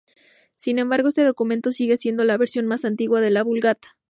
[0.55, 3.95] Sin embargo, este documento sigue siendo la versión más antigua de la "Vulgata".